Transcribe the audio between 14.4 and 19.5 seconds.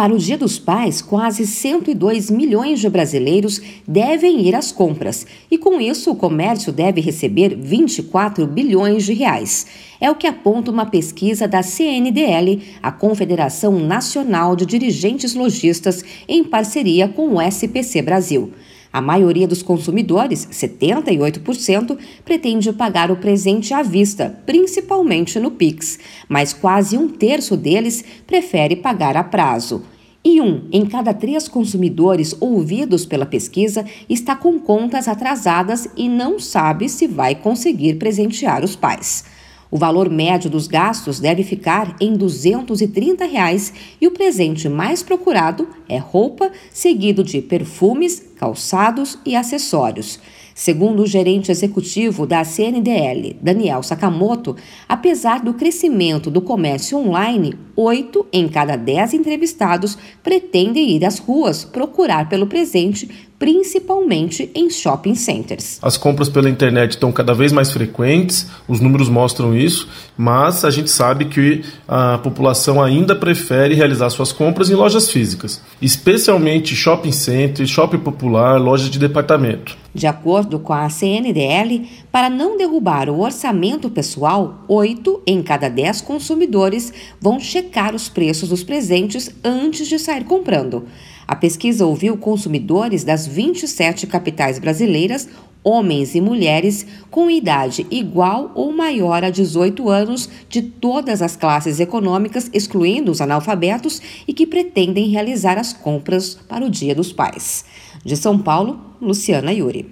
de Dirigentes Logistas, em parceria com o SPC Brasil. A maioria